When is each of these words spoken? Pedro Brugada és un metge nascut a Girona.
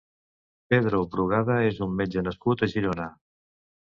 Pedro 0.73 1.01
Brugada 1.15 1.57
és 1.67 1.81
un 1.89 1.93
metge 2.01 2.25
nascut 2.31 2.65
a 2.67 2.71
Girona. 2.73 3.07